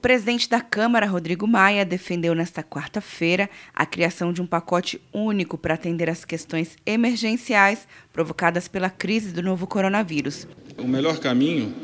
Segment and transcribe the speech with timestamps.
[0.00, 5.74] presidente da Câmara, Rodrigo Maia, defendeu nesta quarta-feira a criação de um pacote único para
[5.74, 10.46] atender as questões emergenciais provocadas pela crise do novo coronavírus.
[10.78, 11.74] O melhor caminho,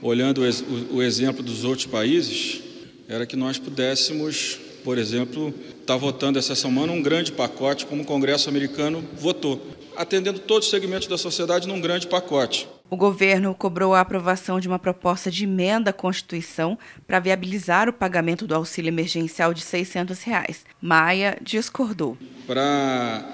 [0.00, 0.42] olhando
[0.90, 2.62] o exemplo dos outros países,
[3.08, 8.02] era que nós pudéssemos, por exemplo, estar tá votando essa semana um grande pacote, como
[8.02, 9.66] o Congresso americano votou,
[9.96, 12.68] atendendo todos os segmentos da sociedade num grande pacote.
[12.90, 17.92] O governo cobrou a aprovação de uma proposta de emenda à Constituição para viabilizar o
[17.92, 20.64] pagamento do auxílio emergencial de 600 reais.
[20.80, 22.18] Maia discordou.
[22.46, 23.24] Para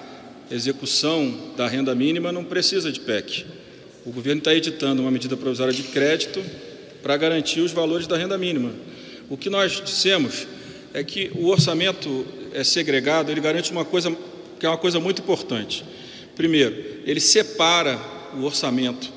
[0.51, 3.47] execução da renda mínima não precisa de PEC.
[4.07, 6.43] O governo está editando uma medida provisória de crédito
[7.03, 8.73] para garantir os valores da renda mínima.
[9.29, 10.47] O que nós dissemos
[10.95, 14.17] é que o orçamento é segregado, ele garante uma coisa
[14.59, 15.85] que é uma coisa muito importante.
[16.35, 17.99] Primeiro, ele separa
[18.35, 19.13] o orçamento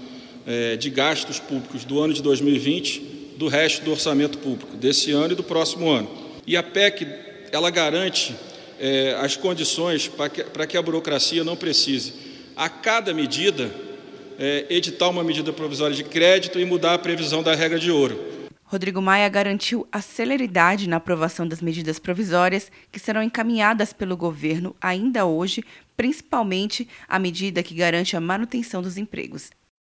[0.46, 5.34] é, de gastos públicos do ano de 2020 do resto do orçamento público desse ano
[5.34, 6.10] e do próximo ano.
[6.46, 7.08] E a PEC
[7.52, 8.36] ela garante
[8.80, 12.14] é, as condições para que, que a burocracia não precise,
[12.56, 13.72] a cada medida,
[14.38, 18.32] é, editar uma medida provisória de crédito e mudar a previsão da regra de ouro.
[18.64, 24.76] Rodrigo Maia garantiu a celeridade na aprovação das medidas provisórias que serão encaminhadas pelo governo
[24.80, 25.64] ainda hoje,
[25.98, 29.50] principalmente a medida que garante a manutenção dos empregos.